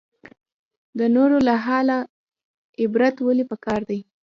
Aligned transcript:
د 0.97 0.99
نورو 1.15 1.37
له 1.47 1.55
حاله 1.65 1.97
عبرت 2.81 3.15
ولې 3.21 3.43
پکار 3.51 3.81
دی؟ 3.89 3.99